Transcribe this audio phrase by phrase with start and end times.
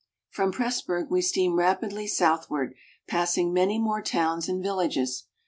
[0.31, 2.73] From Pressburg we steam rapidly southward,
[3.07, 5.27] passing many more towns and villages.